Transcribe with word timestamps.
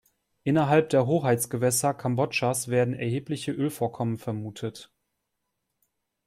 Innerhalb 0.43 0.89
der 0.89 1.05
Hoheitsgewässer 1.05 1.93
Kambodschas 1.93 2.69
werden 2.69 2.95
erhebliche 2.95 3.51
Ölvorkommen 3.51 4.17
vermutet. 4.17 4.91